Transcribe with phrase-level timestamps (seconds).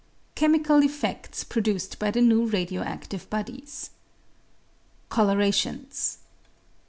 [0.33, 3.91] Chemical Effects produced by the Neza Radio active Bodies.
[5.11, 6.17] Colourations.